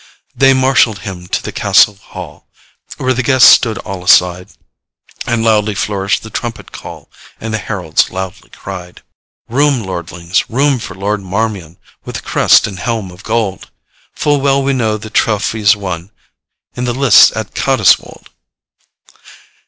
[0.33, 2.47] 'They marshall'd him to the castle hall,
[2.97, 4.49] Where the guests stood all aside,
[5.27, 7.07] And loudly flourished the trumpet call,
[7.39, 9.03] And the heralds loudly cried:
[9.47, 13.69] 'Room, lordlings, room for Lord Marmion, With the crest and helm of gold!
[14.15, 16.09] Full well we know the trophies won
[16.75, 18.29] In the lists at Cottiswold.